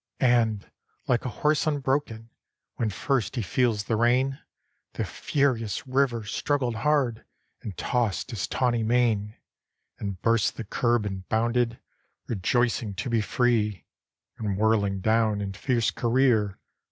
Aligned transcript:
And, 0.19 0.67
like 1.07 1.25
a 1.25 1.29
horse 1.45 1.67
unbroken 1.67 2.31
When 2.77 2.89
first 2.89 3.35
he 3.35 3.43
feels 3.43 3.83
the 3.83 3.95
rein, 3.95 4.39
The 4.93 5.05
furious 5.05 5.85
river 5.85 6.23
struggled 6.23 6.73
hard, 6.77 7.23
And 7.61 7.77
tossed 7.77 8.31
his 8.31 8.47
tawny 8.47 8.81
mane, 8.81 9.35
And 9.99 10.19
burst 10.19 10.55
the 10.57 10.63
curb, 10.63 11.05
and 11.05 11.29
bounded. 11.29 11.79
Rejoicing 12.27 12.95
to 12.95 13.11
be 13.11 13.21
free. 13.21 13.85
And 14.39 14.57
whirling 14.57 15.01
down, 15.01 15.39
in 15.39 15.53
fierce 15.53 15.91
career. 15.91 16.57